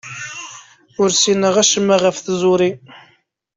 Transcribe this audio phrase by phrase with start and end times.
[1.01, 2.71] Ur ssineɣ acemma ɣef tẓuri.